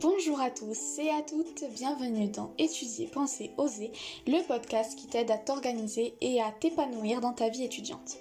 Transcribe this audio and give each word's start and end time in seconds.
Bonjour 0.00 0.38
à 0.42 0.50
tous 0.50 0.98
et 0.98 1.08
à 1.08 1.22
toutes, 1.22 1.64
bienvenue 1.74 2.28
dans 2.28 2.52
Étudier, 2.58 3.06
Penser, 3.06 3.52
Oser, 3.56 3.92
le 4.26 4.46
podcast 4.46 4.94
qui 4.94 5.06
t'aide 5.06 5.30
à 5.30 5.38
t'organiser 5.38 6.14
et 6.20 6.42
à 6.42 6.52
t'épanouir 6.52 7.22
dans 7.22 7.32
ta 7.32 7.48
vie 7.48 7.64
étudiante. 7.64 8.18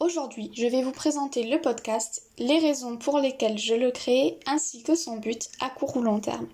Aujourd'hui, 0.00 0.50
je 0.54 0.66
vais 0.66 0.82
vous 0.82 0.92
présenter 0.92 1.42
le 1.42 1.60
podcast, 1.60 2.22
les 2.38 2.58
raisons 2.60 2.96
pour 2.96 3.18
lesquelles 3.18 3.58
je 3.58 3.74
le 3.74 3.90
crée 3.90 4.38
ainsi 4.46 4.82
que 4.82 4.94
son 4.94 5.18
but 5.18 5.50
à 5.60 5.68
court 5.68 5.98
ou 5.98 6.02
long 6.02 6.20
terme. 6.20 6.48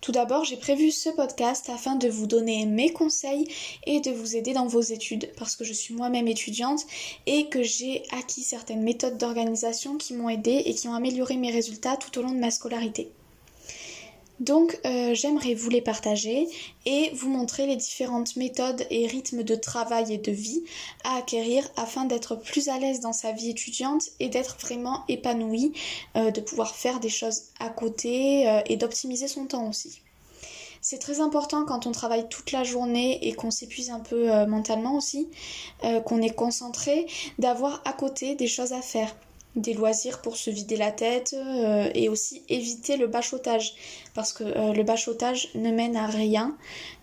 Tout 0.00 0.12
d'abord, 0.12 0.44
j'ai 0.44 0.56
prévu 0.56 0.90
ce 0.90 1.08
podcast 1.08 1.70
afin 1.70 1.96
de 1.96 2.08
vous 2.08 2.26
donner 2.26 2.66
mes 2.66 2.92
conseils 2.92 3.46
et 3.86 4.00
de 4.00 4.10
vous 4.10 4.36
aider 4.36 4.52
dans 4.52 4.66
vos 4.66 4.80
études 4.80 5.30
parce 5.36 5.56
que 5.56 5.64
je 5.64 5.72
suis 5.72 5.94
moi-même 5.94 6.28
étudiante 6.28 6.82
et 7.26 7.48
que 7.48 7.62
j'ai 7.62 8.02
acquis 8.10 8.42
certaines 8.42 8.82
méthodes 8.82 9.18
d'organisation 9.18 9.96
qui 9.96 10.14
m'ont 10.14 10.28
aidé 10.28 10.62
et 10.66 10.74
qui 10.74 10.88
ont 10.88 10.94
amélioré 10.94 11.36
mes 11.36 11.50
résultats 11.50 11.96
tout 11.96 12.18
au 12.18 12.22
long 12.22 12.32
de 12.32 12.38
ma 12.38 12.50
scolarité. 12.50 13.12
Donc 14.40 14.80
euh, 14.84 15.14
j'aimerais 15.14 15.54
vous 15.54 15.70
les 15.70 15.80
partager 15.80 16.48
et 16.86 17.10
vous 17.14 17.30
montrer 17.30 17.66
les 17.66 17.76
différentes 17.76 18.34
méthodes 18.36 18.84
et 18.90 19.06
rythmes 19.06 19.44
de 19.44 19.54
travail 19.54 20.12
et 20.12 20.18
de 20.18 20.32
vie 20.32 20.64
à 21.04 21.18
acquérir 21.18 21.64
afin 21.76 22.04
d'être 22.04 22.34
plus 22.34 22.68
à 22.68 22.78
l'aise 22.78 23.00
dans 23.00 23.12
sa 23.12 23.30
vie 23.30 23.50
étudiante 23.50 24.10
et 24.18 24.28
d'être 24.28 24.56
vraiment 24.60 25.04
épanoui, 25.08 25.72
euh, 26.16 26.32
de 26.32 26.40
pouvoir 26.40 26.74
faire 26.74 26.98
des 26.98 27.08
choses 27.08 27.42
à 27.60 27.68
côté 27.68 28.48
euh, 28.48 28.60
et 28.66 28.76
d'optimiser 28.76 29.28
son 29.28 29.46
temps 29.46 29.68
aussi. 29.68 30.00
C'est 30.80 30.98
très 30.98 31.20
important 31.20 31.64
quand 31.64 31.86
on 31.86 31.92
travaille 31.92 32.28
toute 32.28 32.50
la 32.50 32.64
journée 32.64 33.26
et 33.26 33.32
qu'on 33.34 33.50
s'épuise 33.50 33.88
un 33.88 34.00
peu 34.00 34.28
mentalement 34.44 34.98
aussi, 34.98 35.30
qu'on 36.04 36.20
est 36.20 36.34
concentré, 36.34 37.06
d'avoir 37.38 37.80
à 37.86 37.94
côté 37.94 38.34
des 38.34 38.48
choses 38.48 38.74
à 38.74 38.82
faire 38.82 39.16
des 39.56 39.74
loisirs 39.74 40.20
pour 40.20 40.36
se 40.36 40.50
vider 40.50 40.76
la 40.76 40.90
tête 40.90 41.34
euh, 41.34 41.88
et 41.94 42.08
aussi 42.08 42.42
éviter 42.48 42.96
le 42.96 43.06
bachotage 43.06 43.74
parce 44.14 44.32
que 44.32 44.44
euh, 44.44 44.72
le 44.72 44.82
bachotage 44.82 45.48
ne 45.54 45.70
mène 45.70 45.96
à 45.96 46.06
rien. 46.06 46.56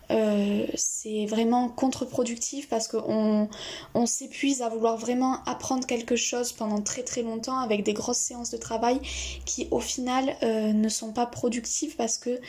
Euh, 0.09 0.67
c'est 0.75 1.25
vraiment 1.25 1.69
contre-productif 1.69 2.67
parce 2.67 2.89
qu'on 2.89 3.47
on, 3.93 4.05
s'épuise 4.05 4.61
à 4.61 4.67
vouloir 4.67 4.97
vraiment 4.97 5.37
apprendre 5.45 5.87
quelque 5.87 6.17
chose 6.17 6.51
pendant 6.51 6.81
très 6.81 7.03
très 7.03 7.21
longtemps 7.21 7.57
avec 7.59 7.83
des 7.83 7.93
grosses 7.93 8.17
séances 8.17 8.51
de 8.51 8.57
travail 8.57 8.99
qui 9.45 9.69
au 9.71 9.79
final 9.79 10.35
ne 10.41 10.89
sont 10.89 11.13
pas 11.13 11.25
productives 11.27 11.95
parce 11.95 12.17
que 12.17 12.41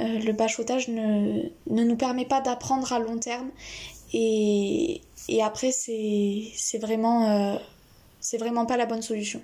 le 0.00 0.32
bachotage 0.32 0.88
ne, 0.88 1.42
ne 1.70 1.84
nous 1.84 1.96
permet 1.96 2.24
pas 2.24 2.40
d'apprendre 2.40 2.92
à 2.92 2.98
long 2.98 3.18
terme 3.18 3.50
et, 4.12 5.00
et 5.28 5.40
après 5.40 5.70
c'est 5.70 6.78
vraiment 6.78 7.60
c'est 8.24 8.38
vraiment 8.38 8.64
pas 8.64 8.78
la 8.78 8.86
bonne 8.86 9.02
solution. 9.02 9.42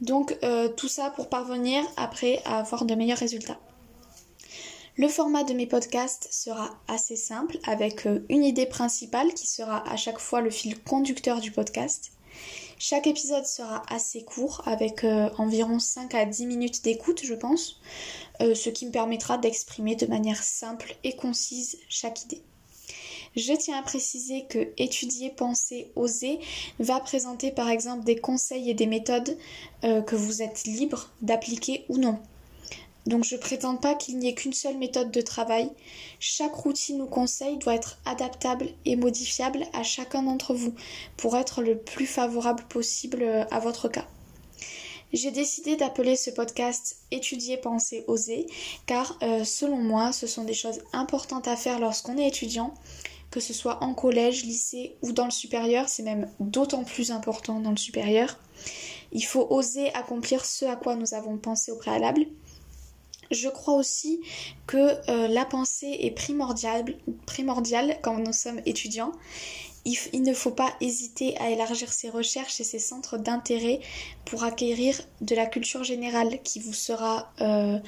Donc 0.00 0.36
euh, 0.42 0.68
tout 0.68 0.88
ça 0.88 1.10
pour 1.10 1.28
parvenir 1.28 1.84
après 1.96 2.42
à 2.44 2.58
avoir 2.58 2.84
de 2.84 2.94
meilleurs 2.94 3.18
résultats. 3.18 3.58
Le 4.96 5.08
format 5.08 5.44
de 5.44 5.54
mes 5.54 5.66
podcasts 5.66 6.28
sera 6.30 6.70
assez 6.88 7.16
simple 7.16 7.58
avec 7.64 8.06
euh, 8.06 8.26
une 8.28 8.44
idée 8.44 8.66
principale 8.66 9.32
qui 9.34 9.46
sera 9.46 9.88
à 9.88 9.96
chaque 9.96 10.18
fois 10.18 10.40
le 10.40 10.50
fil 10.50 10.82
conducteur 10.82 11.40
du 11.40 11.52
podcast. 11.52 12.10
Chaque 12.76 13.06
épisode 13.06 13.46
sera 13.46 13.84
assez 13.88 14.24
court 14.24 14.62
avec 14.66 15.04
euh, 15.04 15.30
environ 15.38 15.78
5 15.78 16.12
à 16.16 16.24
10 16.24 16.46
minutes 16.46 16.82
d'écoute 16.82 17.20
je 17.22 17.34
pense, 17.34 17.80
ce 18.40 18.70
qui 18.70 18.86
me 18.86 18.90
permettra 18.90 19.38
d'exprimer 19.38 19.94
de 19.94 20.06
manière 20.06 20.42
simple 20.42 20.96
et 21.04 21.14
concise 21.14 21.78
chaque 21.88 22.24
idée. 22.24 22.42
Je 23.34 23.54
tiens 23.54 23.78
à 23.78 23.82
préciser 23.82 24.44
que 24.48 24.68
étudier, 24.76 25.30
penser, 25.30 25.90
oser 25.96 26.38
va 26.78 27.00
présenter 27.00 27.50
par 27.50 27.70
exemple 27.70 28.04
des 28.04 28.16
conseils 28.16 28.68
et 28.68 28.74
des 28.74 28.86
méthodes 28.86 29.38
euh, 29.84 30.02
que 30.02 30.16
vous 30.16 30.42
êtes 30.42 30.64
libre 30.64 31.10
d'appliquer 31.22 31.84
ou 31.88 31.96
non. 31.96 32.18
Donc 33.06 33.24
je 33.24 33.36
prétends 33.36 33.76
pas 33.76 33.94
qu'il 33.94 34.18
n'y 34.18 34.28
ait 34.28 34.34
qu'une 34.34 34.52
seule 34.52 34.76
méthode 34.76 35.10
de 35.10 35.20
travail. 35.20 35.70
Chaque 36.20 36.54
routine 36.54 37.00
ou 37.00 37.06
conseil 37.06 37.56
doit 37.56 37.74
être 37.74 37.98
adaptable 38.04 38.68
et 38.84 38.96
modifiable 38.96 39.64
à 39.72 39.82
chacun 39.82 40.22
d'entre 40.22 40.54
vous 40.54 40.74
pour 41.16 41.36
être 41.36 41.62
le 41.62 41.78
plus 41.78 42.06
favorable 42.06 42.64
possible 42.68 43.22
euh, 43.22 43.44
à 43.50 43.58
votre 43.58 43.88
cas. 43.88 44.06
J'ai 45.12 45.30
décidé 45.30 45.76
d'appeler 45.76 46.16
ce 46.16 46.30
podcast 46.30 46.96
Étudier, 47.10 47.58
penser, 47.58 48.04
oser 48.06 48.46
car 48.86 49.18
euh, 49.22 49.44
selon 49.44 49.76
moi 49.76 50.12
ce 50.12 50.26
sont 50.26 50.44
des 50.44 50.54
choses 50.54 50.80
importantes 50.92 51.48
à 51.48 51.56
faire 51.56 51.80
lorsqu'on 51.80 52.16
est 52.16 52.28
étudiant 52.28 52.72
que 53.32 53.40
ce 53.40 53.52
soit 53.52 53.82
en 53.82 53.94
collège, 53.94 54.44
lycée 54.44 54.94
ou 55.02 55.10
dans 55.12 55.24
le 55.24 55.30
supérieur, 55.32 55.88
c'est 55.88 56.04
même 56.04 56.30
d'autant 56.38 56.84
plus 56.84 57.10
important 57.10 57.58
dans 57.58 57.70
le 57.70 57.76
supérieur. 57.76 58.38
Il 59.10 59.22
faut 59.22 59.46
oser 59.50 59.92
accomplir 59.94 60.44
ce 60.44 60.66
à 60.66 60.76
quoi 60.76 60.94
nous 60.94 61.14
avons 61.14 61.38
pensé 61.38 61.72
au 61.72 61.76
préalable. 61.76 62.26
Je 63.30 63.48
crois 63.48 63.74
aussi 63.74 64.20
que 64.66 64.76
euh, 65.10 65.28
la 65.28 65.46
pensée 65.46 65.96
est 66.00 66.10
primordiale, 66.10 66.84
primordiale 67.26 67.96
quand 68.02 68.18
nous 68.18 68.34
sommes 68.34 68.60
étudiants 68.66 69.12
il, 69.84 70.22
ne 70.22 70.32
faut 70.32 70.52
pas 70.52 70.72
hésiter 70.80 71.36
à 71.38 71.50
élargir 71.50 71.92
ses 71.92 72.08
recherches 72.08 72.60
et 72.60 72.64
ses 72.64 72.78
centres 72.78 73.18
d'intérêt 73.18 73.80
pour 74.24 74.44
acquérir 74.44 75.00
de 75.20 75.34
la 75.34 75.46
culture 75.46 75.82
générale 75.82 76.40
qui 76.42 76.60
vous 76.60 76.72
sera 76.72 77.32
euh, 77.40 77.78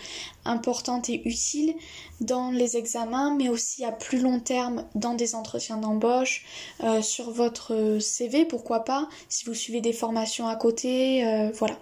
importante 0.44 1.08
et 1.08 1.22
utile 1.24 1.74
dans 2.20 2.50
les 2.50 2.76
examens, 2.76 3.34
mais 3.36 3.48
aussi 3.48 3.84
à 3.84 3.92
plus 3.92 4.18
long 4.18 4.40
terme 4.40 4.84
dans 4.94 5.14
des 5.14 5.34
entretiens 5.34 5.76
d'embauche, 5.76 6.44
euh, 6.82 7.00
sur 7.00 7.30
votre 7.30 7.98
CV, 8.00 8.44
pourquoi 8.44 8.80
pas, 8.80 9.08
si 9.28 9.44
vous 9.44 9.54
suivez 9.54 9.80
des 9.80 9.92
formations 9.92 10.48
à 10.48 10.56
côté, 10.56 11.24
euh, 11.24 11.50
voilà. 11.54 11.78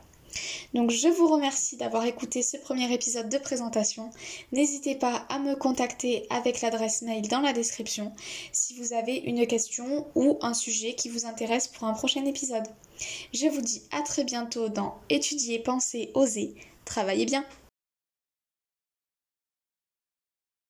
Donc 0.75 0.91
je 0.91 1.09
vous 1.09 1.29
remercie 1.29 1.77
d'avoir 1.77 2.05
écouté 2.05 2.43
ce 2.43 2.57
premier 2.57 2.93
épisode 2.93 3.29
de 3.29 3.39
présentation. 3.39 4.11
N'hésitez 4.53 4.95
pas 4.95 5.27
à 5.29 5.39
me 5.39 5.55
contacter 5.55 6.27
avec 6.31 6.61
l'adresse 6.61 7.03
mail 7.03 7.29
dans 7.29 7.41
la 7.41 7.53
description 7.53 8.13
si 8.53 8.75
vous 8.75 8.93
avez 8.93 9.17
une 9.17 9.47
question 9.47 10.07
ou 10.15 10.39
un 10.41 10.55
sujet 10.55 10.95
qui 10.95 11.09
vous 11.09 11.27
intéresse 11.27 11.69
pour 11.69 11.85
un 11.85 11.93
prochain 11.93 12.25
épisode. 12.25 12.67
Je 13.33 13.47
vous 13.47 13.61
dis 13.61 13.83
à 13.91 14.03
très 14.03 14.25
bientôt 14.25 14.69
dans 14.69 14.99
Étudier, 15.09 15.59
penser, 15.59 16.11
oser. 16.15 16.55
Travaillez 16.85 17.27
bien 17.27 17.45